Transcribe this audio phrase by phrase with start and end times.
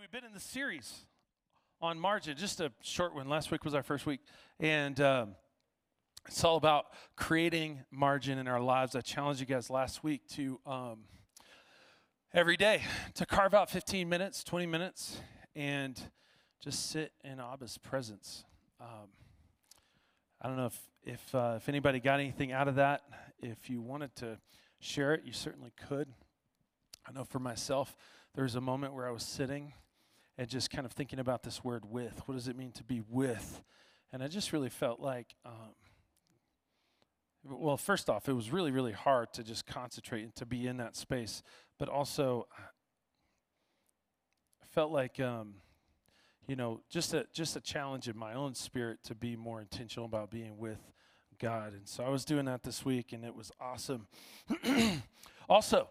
[0.00, 1.06] we've been in the series
[1.80, 3.28] on margin, just a short one.
[3.28, 4.20] Last week was our first week,
[4.60, 5.34] and um,
[6.26, 6.86] it's all about
[7.16, 8.94] creating margin in our lives.
[8.94, 11.00] I challenged you guys last week to um,
[12.32, 12.82] every day
[13.14, 15.20] to carve out 15 minutes, 20 minutes,
[15.56, 16.00] and
[16.62, 18.44] just sit in Abba's presence.
[18.80, 19.08] Um,
[20.40, 23.02] I don't know if if uh, if anybody got anything out of that.
[23.42, 24.38] If you wanted to
[24.78, 26.08] share it, you certainly could.
[27.04, 27.96] I know for myself,
[28.34, 29.72] there was a moment where I was sitting
[30.38, 32.22] and just kind of thinking about this word with.
[32.26, 33.62] What does it mean to be with?
[34.12, 35.74] And I just really felt like, um,
[37.44, 40.76] well, first off, it was really, really hard to just concentrate and to be in
[40.78, 41.42] that space.
[41.78, 42.46] But also,
[44.62, 45.54] I felt like, um,
[46.46, 50.06] you know, just a just a challenge in my own spirit to be more intentional
[50.06, 50.80] about being with
[51.38, 51.72] God.
[51.72, 54.06] And so I was doing that this week, and it was awesome.
[55.48, 55.88] also,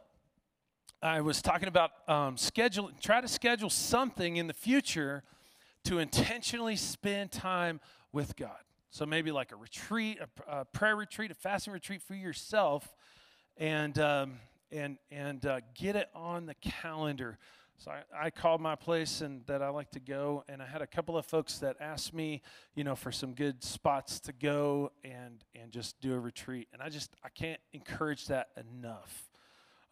[1.02, 5.24] I was talking about um, schedule, try to schedule something in the future
[5.84, 7.80] to intentionally spend time
[8.12, 8.58] with God.
[8.90, 12.96] So maybe like a retreat, a, a prayer retreat, a fasting retreat for yourself,
[13.58, 14.40] and um,
[14.72, 17.38] and and uh, get it on the calendar.
[17.78, 20.82] So I, I, called my place and that I like to go, and I had
[20.82, 22.42] a couple of folks that asked me,
[22.74, 26.70] you know, for some good spots to go and and just do a retreat.
[26.74, 29.27] And I just I can't encourage that enough.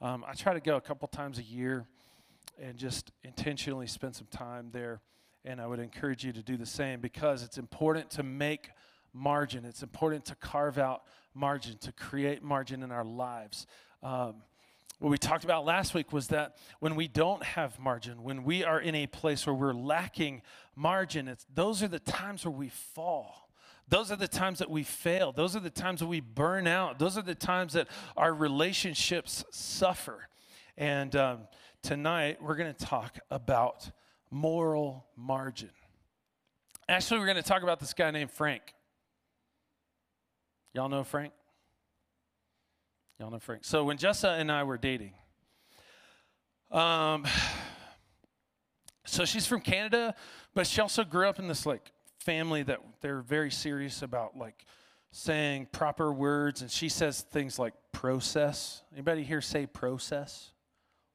[0.01, 1.87] Um, I try to go a couple times a year
[2.61, 5.01] and just intentionally spend some time there.
[5.43, 8.69] And I would encourage you to do the same because it's important to make
[9.13, 9.63] margin.
[9.65, 13.67] It's important to carve out margin, to create margin in our lives.
[14.01, 14.35] Um,
[14.99, 18.63] what we talked about last week was that when we don't have margin, when we
[18.63, 20.41] are in a place where we're lacking
[20.75, 23.44] margin, it's, those are the times where we fall.
[23.87, 25.31] Those are the times that we fail.
[25.31, 26.97] Those are the times that we burn out.
[26.97, 30.27] Those are the times that our relationships suffer.
[30.75, 31.47] And um,
[31.83, 33.91] tonight, we're going to talk about
[34.31, 35.69] moral margin.
[36.89, 38.73] Actually, we're going to talk about this guy named Frank.
[40.73, 41.31] Y'all know Frank?
[43.19, 43.63] Y'all know Frank.
[43.63, 45.13] So when Jessa and I were dating,
[46.71, 47.25] um,
[49.05, 50.15] so she's from Canada,
[50.53, 51.91] but she also grew up in this like
[52.25, 54.65] family that they're very serious about like
[55.11, 58.81] saying proper words and she says things like process.
[58.91, 60.51] Anybody here say process?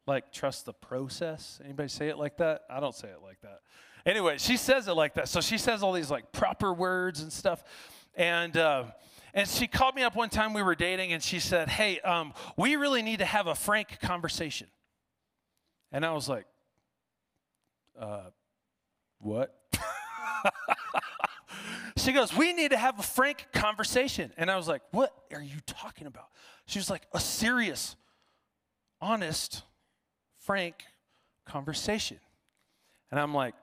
[0.06, 1.60] Like trust the process?
[1.64, 2.62] Anybody say it like that?
[2.70, 3.60] I don't say it like that.
[4.06, 5.28] Anyway she says it like that.
[5.28, 7.64] So she says all these like proper words and stuff.
[8.14, 8.84] And uh,
[9.34, 12.32] and she called me up one time we were dating and she said hey um,
[12.56, 14.68] we really need to have a frank conversation.
[15.90, 16.46] And i was like
[17.98, 18.30] uh,
[19.18, 19.59] what
[21.96, 24.32] she goes, We need to have a frank conversation.
[24.36, 26.26] And I was like, What are you talking about?
[26.66, 27.96] She was like, A serious,
[29.00, 29.62] honest,
[30.40, 30.84] frank
[31.46, 32.18] conversation.
[33.10, 33.54] And I'm like,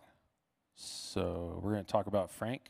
[0.75, 2.61] So we're going to talk about Frank?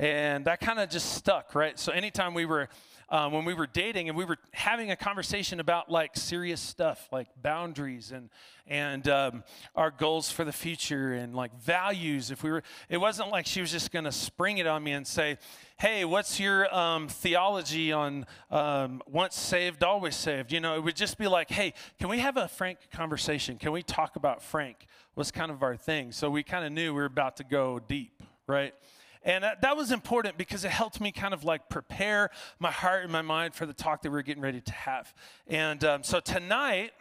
[0.00, 1.78] And that kind of just stuck, right?
[1.78, 2.68] So anytime we were
[3.08, 7.08] um, when we were dating and we were having a conversation about like serious stuff
[7.12, 8.30] like boundaries and
[8.66, 9.44] and um,
[9.76, 12.30] our goals for the future and like values.
[12.30, 14.92] If we were it wasn't like she was just going to spring it on me
[14.92, 15.38] and say
[15.78, 20.52] hey what's your um, theology on um, once saved always saved?
[20.52, 23.58] You know it would just be like hey can we have a frank conversation?
[23.58, 24.86] Can we talk about frank?
[25.16, 26.10] Was kind of our thing.
[26.10, 28.74] So we kind of knew we were about to go deep right
[29.24, 33.10] and that, was important because it helped me kind of like prepare my heart and
[33.10, 35.14] my mind for the talk that we are getting ready to have.
[35.46, 36.92] And um, so tonight,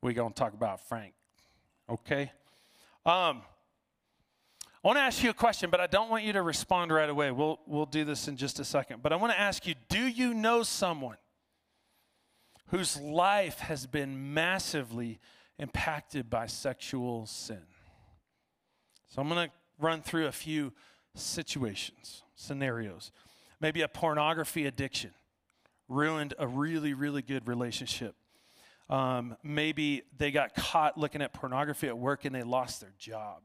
[0.00, 1.14] we're going to talk about Frank.
[1.90, 2.30] Okay?
[3.04, 3.42] Um,
[4.84, 7.10] I want to ask you a question, but I don't want you to respond right
[7.10, 7.32] away.
[7.32, 9.02] We'll, we'll do this in just a second.
[9.02, 11.16] But I want to ask you do you know someone
[12.68, 15.18] whose life has been massively
[15.58, 17.62] impacted by sexual sin?
[19.08, 20.72] So I'm going to run through a few
[21.14, 23.12] situations, scenarios.
[23.60, 25.12] Maybe a pornography addiction
[25.88, 28.14] ruined a really, really good relationship.
[28.88, 33.42] Um, maybe they got caught looking at pornography at work and they lost their job.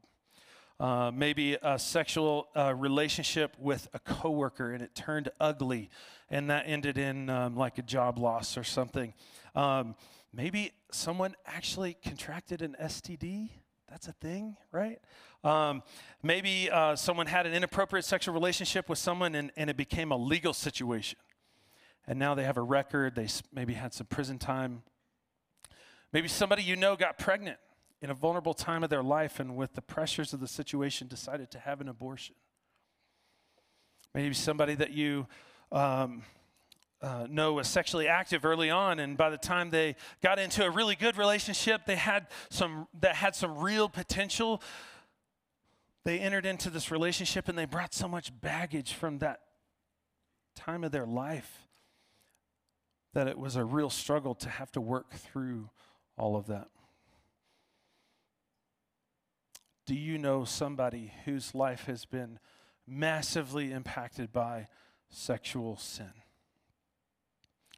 [0.80, 5.90] Uh, maybe a sexual uh, relationship with a coworker and it turned ugly
[6.30, 9.12] and that ended in um, like a job loss or something.
[9.54, 9.96] Um,
[10.32, 13.50] maybe someone actually contracted an STD.
[13.90, 15.00] That's a thing, right?
[15.44, 15.82] Um,
[16.22, 20.16] maybe uh, someone had an inappropriate sexual relationship with someone and, and it became a
[20.16, 21.18] legal situation.
[22.06, 24.82] And now they have a record, they maybe had some prison time.
[26.12, 27.58] Maybe somebody you know got pregnant
[28.00, 31.50] in a vulnerable time of their life and with the pressures of the situation decided
[31.50, 32.34] to have an abortion.
[34.14, 35.26] Maybe somebody that you
[35.70, 36.22] um,
[37.00, 40.70] uh, Noah was sexually active early on, and by the time they got into a
[40.70, 44.60] really good relationship, they had some that had some real potential.
[46.04, 49.40] They entered into this relationship, and they brought so much baggage from that
[50.56, 51.68] time of their life
[53.14, 55.70] that it was a real struggle to have to work through
[56.16, 56.68] all of that.
[59.86, 62.40] Do you know somebody whose life has been
[62.86, 64.66] massively impacted by
[65.10, 66.12] sexual sin?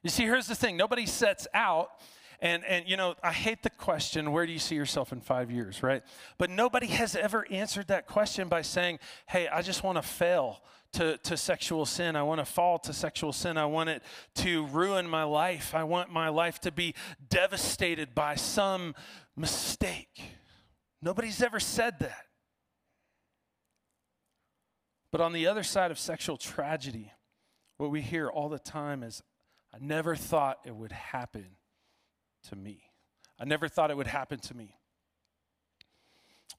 [0.02, 1.90] You see, here's the thing nobody sets out.
[2.42, 5.50] And, and you know, I hate the question, where do you see yourself in five
[5.50, 6.02] years, right?
[6.38, 10.62] But nobody has ever answered that question by saying, hey, I just want to fail
[10.92, 12.16] to, to sexual sin.
[12.16, 13.58] I want to fall to sexual sin.
[13.58, 14.02] I want it
[14.36, 15.74] to ruin my life.
[15.74, 16.94] I want my life to be
[17.28, 18.94] devastated by some
[19.36, 20.22] mistake.
[21.02, 22.24] Nobody's ever said that.
[25.12, 27.12] But on the other side of sexual tragedy,
[27.76, 29.22] what we hear all the time is,
[29.72, 31.46] I never thought it would happen
[32.48, 32.82] to me.
[33.38, 34.76] I never thought it would happen to me.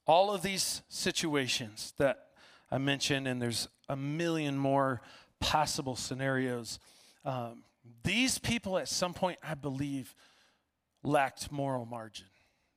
[0.08, 2.28] All of these situations that
[2.72, 5.02] I mentioned, and there's a million more
[5.40, 6.80] possible scenarios.
[7.25, 7.63] Um,
[8.04, 10.16] these people, at some point, I believe,
[11.04, 12.28] lacked moral margin.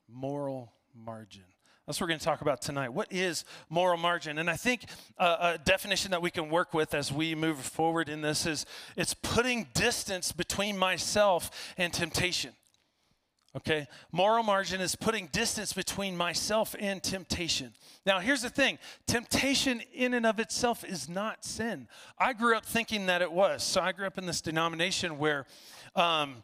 [0.07, 1.43] Moral margin.
[1.85, 2.89] That's what we're going to talk about tonight.
[2.89, 4.39] What is moral margin?
[4.39, 4.85] And I think
[5.19, 8.65] uh, a definition that we can work with as we move forward in this is
[8.95, 12.53] it's putting distance between myself and temptation.
[13.55, 13.87] Okay?
[14.11, 17.71] Moral margin is putting distance between myself and temptation.
[18.03, 21.87] Now, here's the thing temptation in and of itself is not sin.
[22.17, 23.63] I grew up thinking that it was.
[23.63, 25.45] So I grew up in this denomination where,
[25.95, 26.43] um,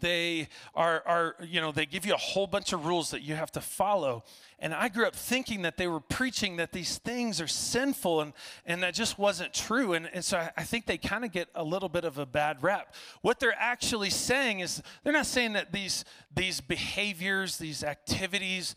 [0.00, 3.34] they are, are, you know, they give you a whole bunch of rules that you
[3.34, 4.24] have to follow.
[4.58, 8.32] And I grew up thinking that they were preaching that these things are sinful, and,
[8.66, 9.92] and that just wasn't true.
[9.92, 12.26] And, and so I, I think they kind of get a little bit of a
[12.26, 12.94] bad rap.
[13.22, 16.04] What they're actually saying is they're not saying that these,
[16.34, 18.74] these behaviors, these activities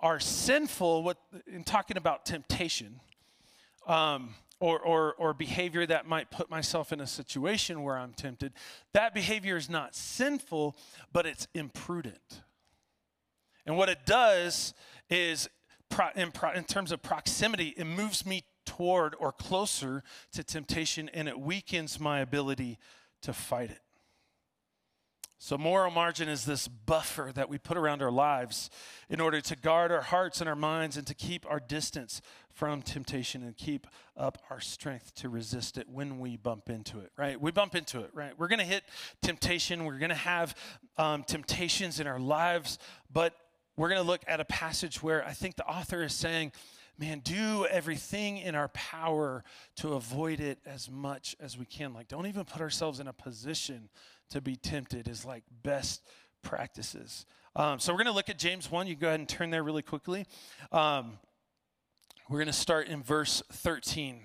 [0.00, 3.00] are sinful, what, in talking about temptation.
[3.86, 4.34] Um,
[4.64, 8.54] or, or, or behavior that might put myself in a situation where I'm tempted,
[8.94, 10.74] that behavior is not sinful,
[11.12, 12.40] but it's imprudent.
[13.66, 14.72] And what it does
[15.10, 15.50] is,
[16.16, 20.02] in, in terms of proximity, it moves me toward or closer
[20.32, 22.78] to temptation and it weakens my ability
[23.20, 23.83] to fight it.
[25.44, 28.70] So, moral margin is this buffer that we put around our lives
[29.10, 32.80] in order to guard our hearts and our minds and to keep our distance from
[32.80, 33.86] temptation and keep
[34.16, 37.38] up our strength to resist it when we bump into it, right?
[37.38, 38.32] We bump into it, right?
[38.38, 38.84] We're going to hit
[39.20, 39.84] temptation.
[39.84, 40.56] We're going to have
[40.96, 42.78] um, temptations in our lives,
[43.12, 43.34] but
[43.76, 46.52] we're going to look at a passage where I think the author is saying,
[46.98, 49.44] man, do everything in our power
[49.76, 51.92] to avoid it as much as we can.
[51.92, 53.88] Like, don't even put ourselves in a position
[54.30, 56.02] to be tempted, is like best
[56.42, 57.26] practices.
[57.56, 58.86] Um, so, we're going to look at James 1.
[58.86, 60.26] You go ahead and turn there really quickly.
[60.72, 61.18] Um,
[62.28, 64.20] we're going to start in verse 13.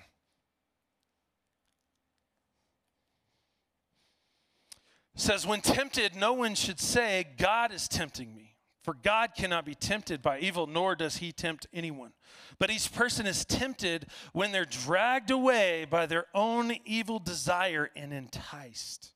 [5.20, 8.49] It says, When tempted, no one should say, God is tempting me.
[8.82, 12.14] For God cannot be tempted by evil, nor does he tempt anyone.
[12.60, 18.14] But each person is tempted when they're dragged away by their own evil desire and
[18.14, 19.14] enticed.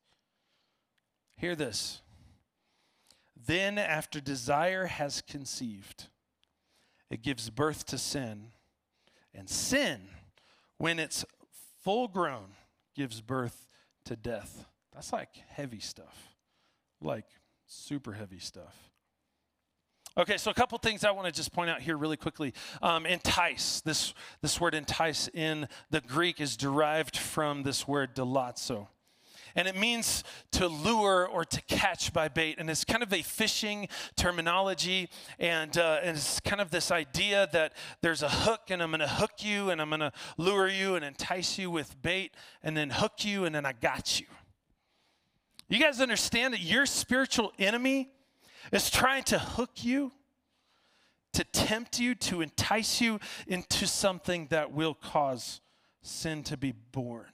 [1.38, 2.02] Hear this.
[3.46, 6.08] Then, after desire has conceived,
[7.10, 8.50] it gives birth to sin.
[9.34, 10.02] And sin,
[10.78, 11.26] when it's
[11.82, 12.52] full grown,
[12.96, 13.68] gives birth
[14.06, 14.66] to death.
[14.94, 16.36] That's like heavy stuff,
[17.02, 17.26] like
[17.66, 18.93] super heavy stuff.
[20.16, 22.54] Okay, so a couple things I want to just point out here really quickly.
[22.84, 28.88] Um, entice, this, this word entice in the Greek is derived from this word delazo
[29.56, 32.56] and it means to lure or to catch by bait.
[32.58, 37.48] And it's kind of a fishing terminology, and, uh, and it's kind of this idea
[37.54, 40.68] that there's a hook, and I'm going to hook you, and I'm going to lure
[40.68, 44.26] you and entice you with bait, and then hook you, and then I got you.
[45.70, 48.10] You guys understand that your spiritual enemy
[48.72, 50.12] is trying to hook you,
[51.34, 55.62] to tempt you, to entice you into something that will cause
[56.02, 57.28] sin to be born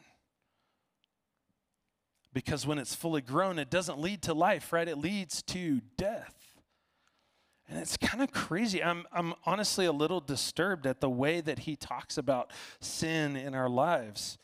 [2.34, 4.88] because when it's fully grown, it doesn't lead to life, right?
[4.88, 6.36] It leads to death.
[7.68, 8.84] And it's kind of crazy.
[8.84, 13.54] I'm, I'm honestly a little disturbed at the way that he talks about sin in
[13.54, 14.38] our lives,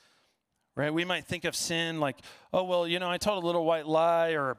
[0.76, 0.94] right?
[0.94, 2.18] We might think of sin like,
[2.54, 4.58] oh, well, you know, I told a little white lie or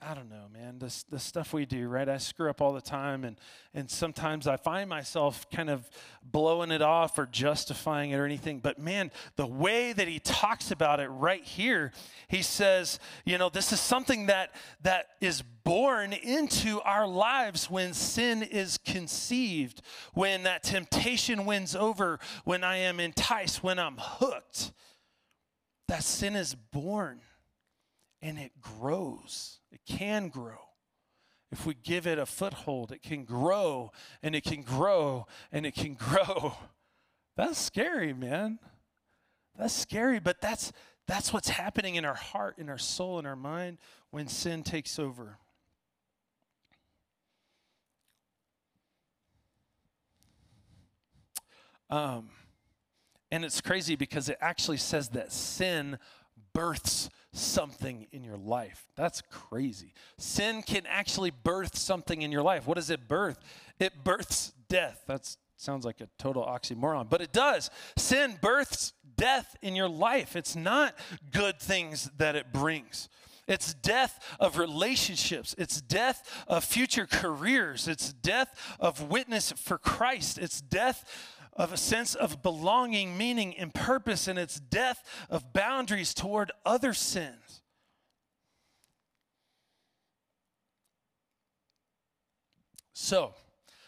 [0.00, 0.78] I don't know, man.
[0.78, 2.08] This the stuff we do, right?
[2.08, 3.36] I screw up all the time, and
[3.72, 5.88] and sometimes I find myself kind of
[6.22, 8.60] blowing it off or justifying it or anything.
[8.60, 11.92] But man, the way that he talks about it right here,
[12.28, 17.94] he says, you know, this is something that that is born into our lives when
[17.94, 24.72] sin is conceived, when that temptation wins over, when I am enticed, when I'm hooked.
[25.88, 27.20] That sin is born
[28.24, 29.60] and it grows.
[29.74, 30.68] It can grow.
[31.50, 33.90] If we give it a foothold, it can grow
[34.22, 36.54] and it can grow and it can grow.
[37.36, 38.60] That's scary, man.
[39.58, 40.72] That's scary, but that's
[41.08, 43.78] that's what's happening in our heart, in our soul, in our mind
[44.10, 45.38] when sin takes over.
[51.90, 52.30] Um,
[53.30, 55.98] and it's crazy because it actually says that sin
[56.54, 58.86] births something in your life.
[58.96, 59.92] That's crazy.
[60.16, 62.66] Sin can actually birth something in your life.
[62.66, 63.38] What does it birth?
[63.78, 65.02] It births death.
[65.06, 67.70] That sounds like a total oxymoron, but it does.
[67.96, 70.36] Sin births death in your life.
[70.36, 70.94] It's not
[71.32, 73.08] good things that it brings.
[73.46, 75.54] It's death of relationships.
[75.58, 77.88] It's death of future careers.
[77.88, 80.38] It's death of witness for Christ.
[80.38, 81.04] It's death
[81.56, 86.92] of a sense of belonging, meaning, and purpose, and its death of boundaries toward other
[86.92, 87.62] sins.
[92.92, 93.34] So,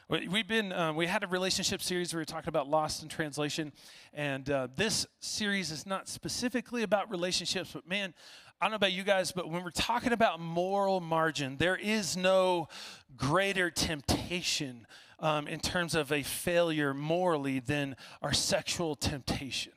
[0.08, 3.08] We've been, um, we had a relationship series where we were talking about lost in
[3.08, 3.73] translation.
[4.14, 8.14] And uh, this series is not specifically about relationships, but man,
[8.61, 12.16] I don't know about you guys, but when we're talking about moral margin, there is
[12.16, 12.68] no
[13.16, 14.87] greater temptation
[15.18, 19.73] um, in terms of a failure morally than our sexual temptation.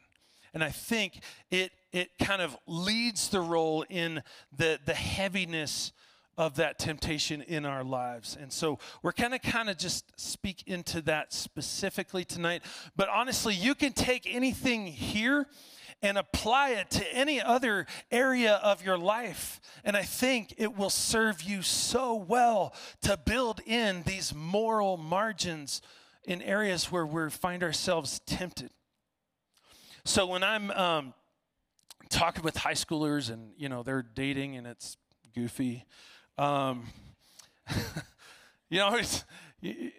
[0.54, 4.24] And I think it, it kind of leads the role in
[4.56, 5.92] the, the heaviness
[6.40, 8.38] of that temptation in our lives.
[8.40, 12.64] And so we're going to kind of just speak into that specifically tonight.
[12.96, 15.48] But honestly, you can take anything here
[16.02, 19.60] and apply it to any other area of your life.
[19.84, 25.82] And I think it will serve you so well to build in these moral margins
[26.24, 28.72] in areas where we find ourselves tempted.
[30.06, 31.14] So when I'm um,
[32.10, 34.96] talking with high schoolers and you know they're dating and it's
[35.36, 35.86] goofy,
[36.40, 36.86] um,
[38.70, 39.00] you know
[39.62, 39.92] you,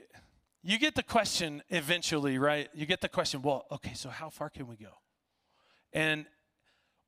[0.62, 2.68] you get the question eventually, right?
[2.74, 4.90] You get the question, well, okay, so how far can we go?
[5.92, 6.26] and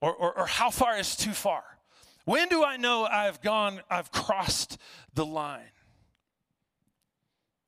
[0.00, 1.62] or, or, or how far is too far?
[2.24, 4.78] When do I know I've gone, I've crossed
[5.14, 5.70] the line?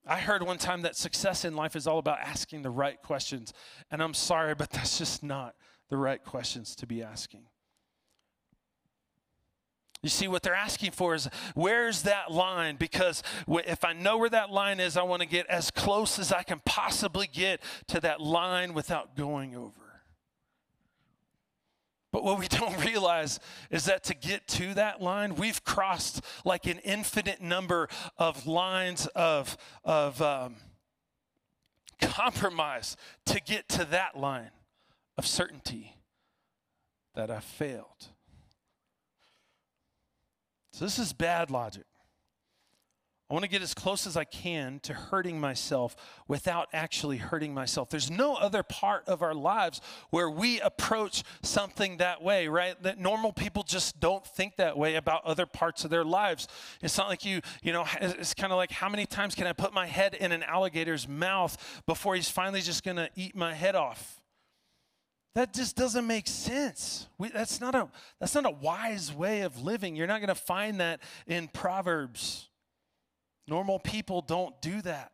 [0.06, 3.52] I heard one time that success in life is all about asking the right questions.
[3.90, 5.54] And I'm sorry, but that's just not
[5.90, 7.47] the right questions to be asking.
[10.04, 12.76] You see, what they're asking for is where's that line?
[12.76, 16.30] Because if I know where that line is, I want to get as close as
[16.30, 20.02] I can possibly get to that line without going over.
[22.12, 26.66] But what we don't realize is that to get to that line, we've crossed like
[26.66, 30.56] an infinite number of lines of, of um,
[31.99, 34.50] compromise to get to that line
[35.16, 35.96] of certainty
[37.14, 38.08] that I failed.
[40.75, 41.85] So, this is bad logic.
[43.31, 45.95] I want to get as close as I can to hurting myself
[46.26, 47.90] without actually hurting myself.
[47.90, 52.75] There's no other part of our lives where we approach something that way, right?
[52.83, 56.49] That normal people just don't think that way about other parts of their lives.
[56.83, 59.52] It's not like you, you know, it's kind of like how many times can I
[59.52, 63.54] put my head in an alligator's mouth before he's finally just going to eat my
[63.54, 64.24] head off?
[65.34, 67.08] That just doesn't make sense.
[67.18, 67.88] We, that's, not a,
[68.20, 69.96] that's not a wise way of living.
[69.96, 72.48] You're not going to find that in Proverbs.
[73.48, 75.12] Normal people don't do that.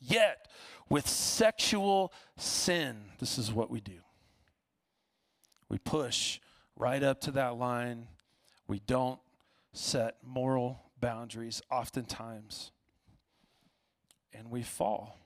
[0.00, 0.48] Yet,
[0.90, 4.00] with sexual sin, this is what we do.
[5.68, 6.40] We push
[6.76, 8.06] right up to that line.
[8.68, 9.20] We don't
[9.72, 12.72] set moral boundaries oftentimes.
[14.32, 15.19] And we fall.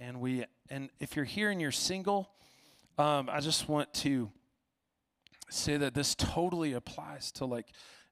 [0.00, 2.30] And we and if you're here and you're single,
[2.98, 4.30] um, I just want to
[5.50, 7.68] say that this totally applies to like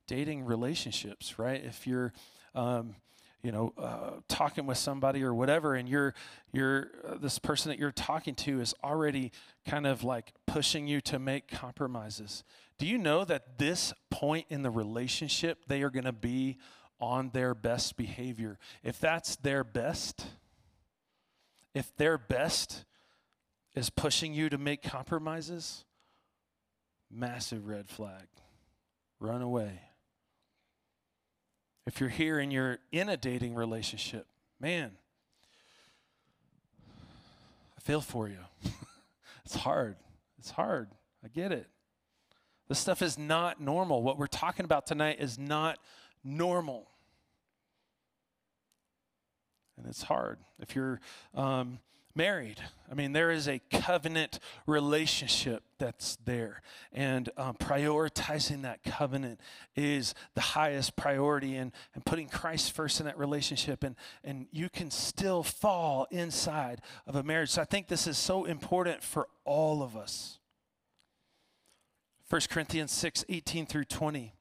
[0.07, 1.63] dating relationships, right?
[1.63, 2.13] If you're,
[2.55, 2.97] um,
[3.43, 6.15] you know, uh, talking with somebody or whatever, and you're,
[6.53, 9.33] you're uh, this person that you're talking to is already
[9.67, 12.45] kind of like pushing you to make compromises.
[12.79, 16.59] Do you know that this point in the relationship, they are going to be
[17.01, 18.59] on their best behavior?
[18.83, 20.27] If that's their best,
[21.77, 22.87] if their best
[23.75, 25.85] is pushing you to make compromises,
[27.11, 28.29] massive red flag
[29.21, 29.83] run away.
[31.87, 34.27] If you're here and you're in a dating relationship,
[34.59, 34.93] man,
[37.77, 38.39] I feel for you.
[39.45, 39.97] it's hard.
[40.39, 40.89] It's hard.
[41.23, 41.69] I get it.
[42.71, 44.03] This stuff is not normal.
[44.03, 45.79] What we're talking about tonight is not
[46.25, 46.89] normal.
[49.77, 50.39] And it's hard.
[50.59, 51.01] If you're
[51.35, 51.81] um,
[52.17, 52.61] married.
[52.91, 56.63] I mean, there is a covenant relationship that's there.
[56.93, 59.41] And um, prioritizing that covenant
[59.77, 63.85] is the highest priority, and, and putting Christ first in that relationship.
[63.85, 67.51] And, and you can still fall inside of a marriage.
[67.51, 70.39] So I think this is so important for all of us.
[72.31, 74.33] 1 Corinthians 6 18 through 20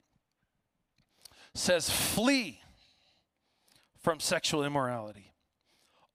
[1.53, 2.61] says, Flee
[4.05, 5.33] from sexual immorality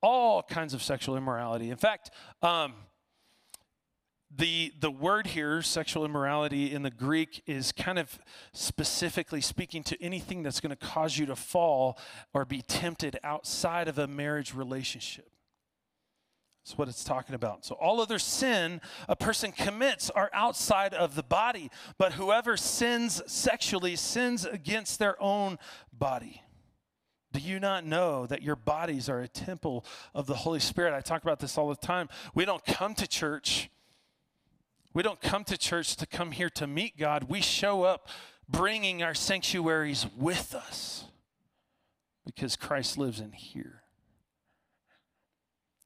[0.03, 1.71] all kinds of sexual immorality.
[1.71, 2.11] In fact,
[2.43, 2.75] um,
[4.35, 8.19] the the word here, sexual immorality in the Greek, is kind of
[8.53, 11.99] specifically speaking to anything that's going to cause you to fall
[12.33, 15.29] or be tempted outside of a marriage relationship.
[16.65, 17.65] That's what it's talking about.
[17.65, 21.69] So, all other sin a person commits are outside of the body,
[21.99, 25.59] but whoever sins sexually sins against their own
[25.93, 26.43] body.
[27.33, 29.85] Do you not know that your bodies are a temple
[30.15, 30.95] of the Holy Spirit?
[30.95, 32.09] I talk about this all the time.
[32.35, 33.71] We don't come to church.
[34.93, 37.25] We don't come to church to come here to meet God.
[37.25, 38.09] We show up
[38.49, 41.05] bringing our sanctuaries with us
[42.27, 43.83] because Christ lives in here.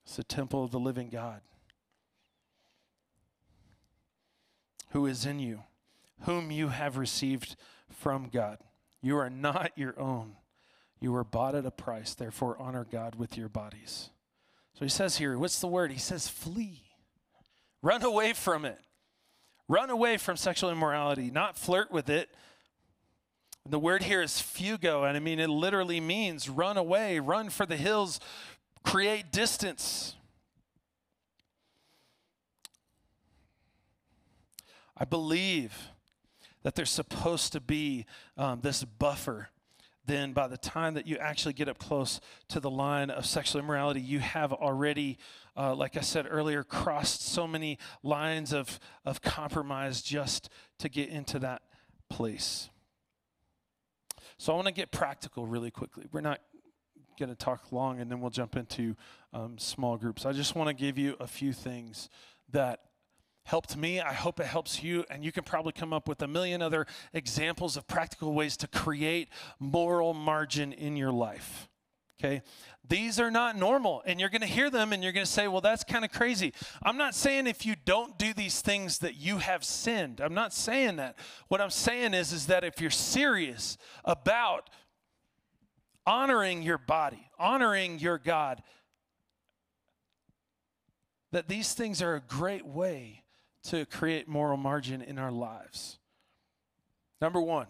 [0.04, 1.40] It's the temple of the living God
[4.90, 5.64] who is in you,
[6.20, 7.56] whom you have received
[7.90, 8.58] from God.
[9.02, 10.36] You are not your own
[11.04, 14.08] you were bought at a price, therefore honor God with your bodies.
[14.73, 15.92] So he says here, what's the word?
[15.92, 16.82] He says, flee.
[17.82, 18.80] Run away from it.
[19.68, 22.30] Run away from sexual immorality, not flirt with it.
[23.68, 27.66] The word here is fugo, and I mean, it literally means run away, run for
[27.66, 28.18] the hills,
[28.82, 30.16] create distance.
[34.96, 35.90] I believe
[36.62, 38.06] that there's supposed to be
[38.38, 39.50] um, this buffer
[40.06, 43.61] then by the time that you actually get up close to the line of sexual
[43.61, 45.18] immorality, you have already,
[45.56, 51.08] uh, like I said earlier, crossed so many lines of, of compromise just to get
[51.08, 51.62] into that
[52.10, 52.69] place.
[54.36, 56.04] So I want to get practical really quickly.
[56.12, 56.40] We're not
[57.19, 58.97] going to talk long and then we'll jump into
[59.32, 60.26] um, small groups.
[60.26, 62.08] I just want to give you a few things
[62.50, 62.80] that
[63.45, 64.00] helped me.
[64.00, 65.04] I hope it helps you.
[65.11, 68.67] And you can probably come up with a million other examples of practical ways to
[68.67, 69.28] create
[69.59, 71.69] moral margin in your life.
[72.19, 72.43] Okay?
[72.87, 74.02] These are not normal.
[74.07, 76.13] And you're going to hear them and you're going to say, well, that's kind of
[76.13, 76.54] crazy.
[76.83, 80.21] I'm not saying if you don't do these things that you have sinned.
[80.21, 81.17] I'm not saying that.
[81.49, 84.71] What I'm saying is, is that if you're serious about
[86.07, 88.63] honoring your body, honoring your God,
[91.33, 93.24] that these things are a great way
[93.64, 95.98] to create moral margin in our lives.
[97.20, 97.66] Number one,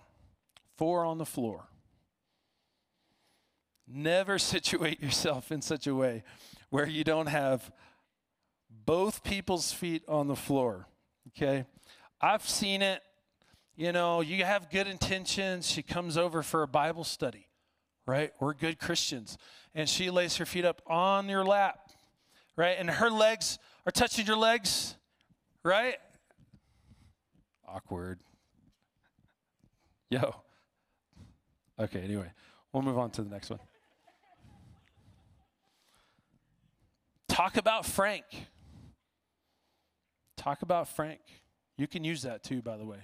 [0.77, 1.69] four on the floor.
[3.87, 6.25] Never situate yourself in such a way
[6.71, 7.71] where you don't have
[8.85, 10.89] both people's feet on the floor.
[11.29, 11.65] Okay?
[12.21, 13.03] I've seen it.
[13.77, 15.69] You know, you have good intentions.
[15.69, 17.49] She comes over for a Bible study,
[18.07, 18.33] right?
[18.41, 19.37] We're good Christians.
[19.75, 21.91] And she lays her feet up on your lap,
[22.57, 22.77] right?
[22.79, 24.95] And her legs are touching your legs
[25.65, 25.97] right?
[27.67, 28.21] Awkward.
[30.11, 30.37] Yo.
[31.81, 32.31] Okay, anyway,
[32.73, 33.59] we'll move on to the next one.
[37.29, 38.25] Talk about Frank.
[40.37, 41.21] Talk about Frank.
[41.77, 42.99] You can use that too, by the way.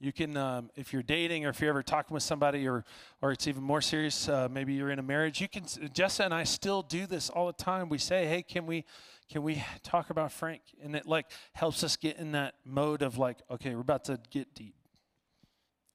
[0.00, 2.84] You can, um, if you're dating or if you're ever talking with somebody or,
[3.22, 6.34] or it's even more serious, uh, maybe you're in a marriage, you can, Jessa and
[6.34, 7.88] I still do this all the time.
[7.88, 8.84] We say, hey, can we,
[9.30, 10.62] can we talk about Frank?
[10.82, 14.20] And it like helps us get in that mode of like, okay, we're about to
[14.30, 14.76] get deep.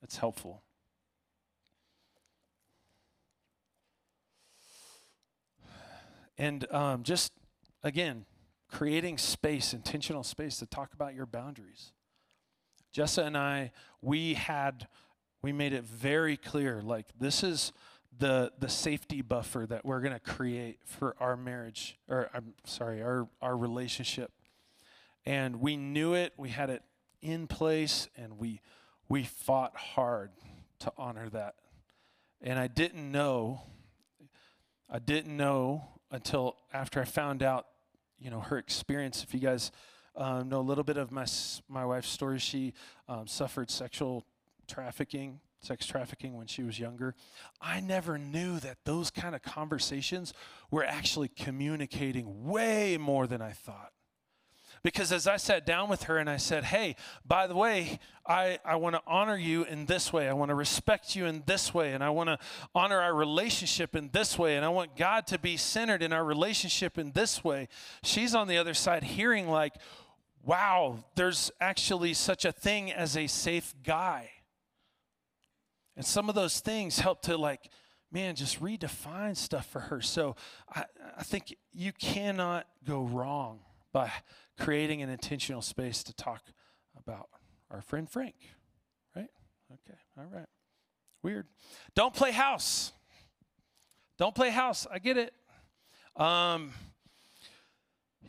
[0.04, 0.64] It's helpful.
[6.38, 7.32] And um, just,
[7.84, 8.26] again,
[8.68, 11.92] creating space, intentional space to talk about your boundaries.
[12.96, 14.88] Jessa and I, we had,
[15.42, 17.72] we made it very clear like, this is
[18.18, 23.02] the the safety buffer that we're going to create for our marriage or I'm sorry,
[23.02, 24.32] our our relationship.
[25.26, 26.84] And we knew it, we had it
[27.22, 28.62] in place and we
[29.08, 30.32] we fought hard
[30.80, 31.56] to honor that.
[32.42, 33.62] And I didn't know
[34.90, 37.68] I didn't know until after I found out,
[38.20, 39.24] you know, her experience.
[39.24, 39.72] If you guys
[40.18, 41.26] um, know a little bit of my
[41.70, 42.74] my wife's story, she
[43.08, 44.26] um, suffered sexual
[44.68, 47.16] trafficking, sex trafficking when she was younger.
[47.62, 50.34] I never knew that those kind of conversations
[50.72, 53.92] were actually communicating way more than I thought.
[54.84, 58.58] Because as I sat down with her and I said, Hey, by the way, I,
[58.66, 60.28] I want to honor you in this way.
[60.28, 61.94] I want to respect you in this way.
[61.94, 62.40] And I want to
[62.74, 64.56] honor our relationship in this way.
[64.56, 67.68] And I want God to be centered in our relationship in this way.
[68.02, 69.76] She's on the other side hearing, like,
[70.44, 74.32] wow, there's actually such a thing as a safe guy.
[75.96, 77.70] And some of those things help to, like,
[78.12, 80.02] man, just redefine stuff for her.
[80.02, 80.36] So
[80.74, 80.86] I,
[81.18, 83.60] I think you cannot go wrong
[83.94, 84.12] by
[84.60, 86.44] creating an intentional space to talk
[86.98, 87.30] about
[87.70, 88.36] our friend Frank.
[89.16, 89.30] Right?
[89.72, 89.98] Okay.
[90.18, 90.48] All right.
[91.24, 91.48] Weird.
[91.96, 92.92] Don't play house.
[94.18, 94.88] Don't play house.
[94.92, 95.34] I get it.
[96.16, 96.74] Um,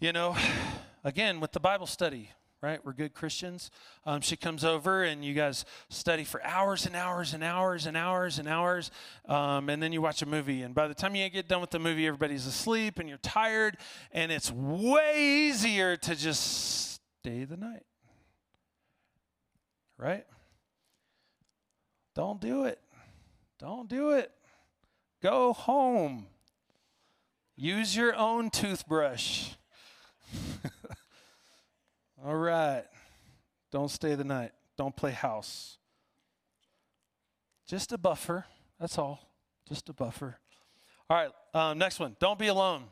[0.00, 0.36] you know,
[1.04, 2.30] again, with the Bible study,
[2.62, 2.82] right?
[2.84, 3.70] We're good Christians.
[4.06, 7.96] Um, she comes over and you guys study for hours and hours and hours and
[7.96, 8.92] hours and hours.
[9.28, 10.62] Um, and then you watch a movie.
[10.62, 13.78] And by the time you get done with the movie, everybody's asleep and you're tired.
[14.12, 17.84] And it's way easier to just stay the night.
[19.98, 20.24] Right?
[22.14, 22.78] Don't do it.
[23.58, 24.30] Don't do it.
[25.20, 26.26] Go home.
[27.56, 29.50] Use your own toothbrush.
[32.24, 32.84] All right.
[33.72, 34.52] Don't stay the night.
[34.76, 35.78] Don't play house.
[37.66, 38.44] Just a buffer.
[38.78, 39.28] That's all.
[39.68, 40.38] Just a buffer.
[41.10, 41.30] All right.
[41.52, 42.16] Um, next one.
[42.20, 42.84] Don't be alone.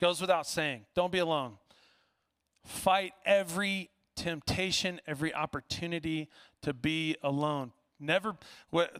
[0.00, 0.84] Goes without saying.
[0.94, 1.56] Don't be alone.
[2.64, 6.28] Fight every temptation, every opportunity
[6.62, 7.72] to be alone.
[7.98, 8.36] Never,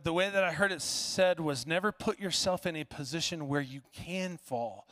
[0.02, 3.60] the way that I heard it said was never put yourself in a position where
[3.60, 4.88] you can fall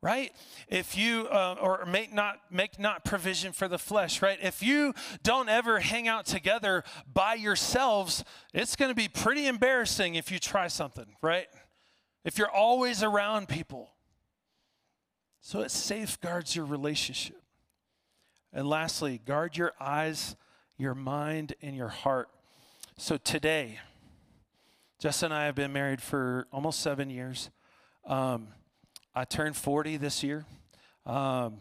[0.00, 0.32] right?
[0.68, 4.38] If you uh, or make not make not provision for the flesh right?
[4.40, 10.14] If you don't ever hang out together by yourselves it's going to be pretty embarrassing
[10.14, 11.46] if you try something right?
[12.24, 13.90] If you're always around people.
[15.40, 17.40] So it safeguards your relationship.
[18.52, 20.36] And lastly guard your eyes
[20.76, 22.28] your mind and your heart.
[22.96, 23.80] So today
[25.00, 27.50] jess and i have been married for almost seven years.
[28.06, 28.48] Um,
[29.18, 30.46] I turned 40 this year.
[31.04, 31.56] Um,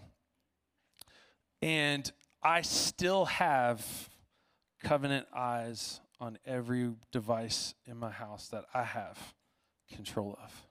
[1.60, 2.12] and
[2.44, 3.84] I still have
[4.84, 9.34] covenant eyes on every device in my house that I have
[9.92, 10.68] control of.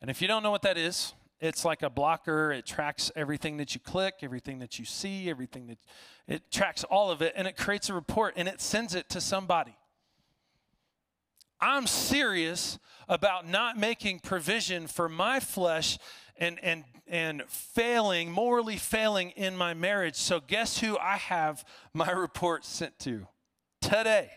[0.00, 2.52] And if you don't know what that is, it's like a blocker.
[2.52, 5.78] It tracks everything that you click, everything that you see, everything that
[6.26, 9.20] it tracks all of it, and it creates a report and it sends it to
[9.20, 9.76] somebody.
[11.60, 15.98] I'm serious about not making provision for my flesh
[16.38, 20.16] and, and, and failing, morally failing in my marriage.
[20.16, 21.64] So, guess who I have
[21.94, 23.26] my report sent to
[23.80, 24.30] today?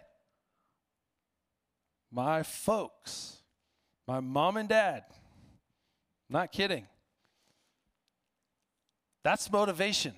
[2.12, 3.42] My folks,
[4.08, 5.04] my mom and dad.
[6.30, 6.88] Not kidding.
[9.24, 10.14] That's motivation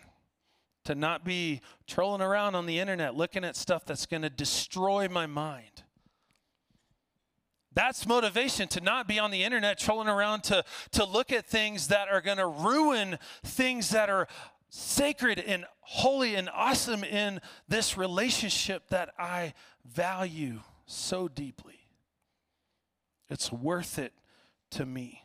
[0.86, 5.08] to not be trolling around on the internet looking at stuff that's going to destroy
[5.08, 5.84] my mind.
[7.74, 11.88] That's motivation to not be on the internet trolling around to, to look at things
[11.88, 14.28] that are going to ruin things that are
[14.70, 19.54] sacred and holy and awesome in this relationship that I
[19.86, 21.80] value so deeply.
[23.30, 24.14] It's worth it
[24.72, 25.24] to me.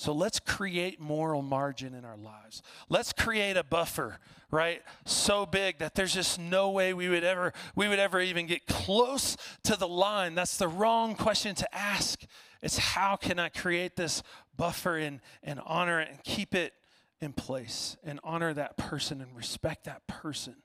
[0.00, 2.62] So let's create moral margin in our lives.
[2.88, 4.18] Let's create a buffer,
[4.50, 4.80] right?
[5.04, 8.66] So big that there's just no way we would ever we would ever even get
[8.66, 10.34] close to the line.
[10.34, 12.24] That's the wrong question to ask.
[12.62, 14.22] It's how can I create this
[14.56, 16.72] buffer and, and honor it and keep it
[17.20, 20.56] in place and honor that person and respect that person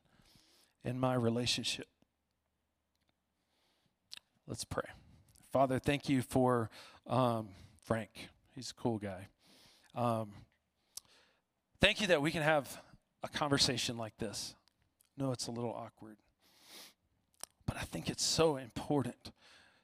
[0.85, 1.87] in my relationship.
[4.47, 4.87] Let's pray.
[5.51, 6.69] Father, thank you for
[7.05, 7.49] um,
[7.83, 8.29] Frank.
[8.55, 9.27] He's a cool guy.
[9.95, 10.31] Um,
[11.81, 12.81] thank you that we can have
[13.21, 14.55] a conversation like this.
[15.17, 16.15] No, it's a little awkward.
[17.65, 19.31] But I think it's so important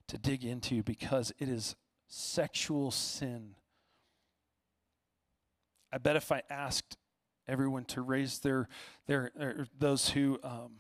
[0.08, 1.76] to dig into because it is
[2.08, 3.56] sexual sin.
[5.92, 6.98] I bet if I asked
[7.50, 8.70] everyone to raise their,
[9.08, 10.78] their, their those who um,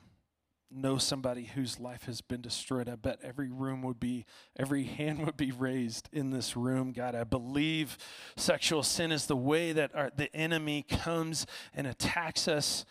[0.72, 4.26] know somebody whose life has been destroyed, I bet every room would be,
[4.58, 6.92] every hand would be raised in this room.
[6.92, 7.98] God, I believe
[8.36, 12.86] sexual sin is the way that our, the enemy comes and attacks us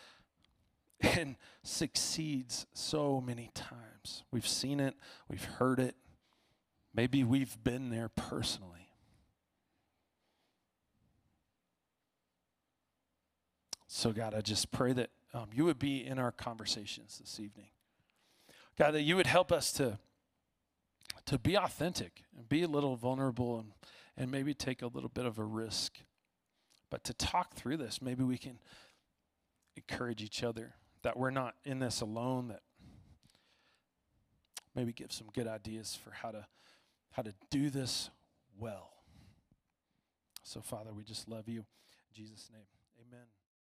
[1.00, 4.24] and succeeds so many times.
[4.30, 4.94] We've seen it,
[5.28, 5.94] we've heard it,
[6.94, 8.88] maybe we've been there personally.
[13.92, 17.68] So, God, I just pray that um, you would be in our conversations this evening.
[18.78, 19.98] God, that you would help us to,
[21.26, 23.72] to be authentic and be a little vulnerable and,
[24.16, 25.98] and maybe take a little bit of a risk.
[26.90, 28.58] But to talk through this, maybe we can
[29.76, 32.62] encourage each other that we're not in this alone, that
[34.74, 36.46] maybe give some good ideas for how to
[37.12, 38.10] how to do this
[38.56, 38.92] well.
[40.44, 41.60] So Father, we just love you.
[41.60, 42.66] In Jesus' name.
[43.00, 43.26] Amen.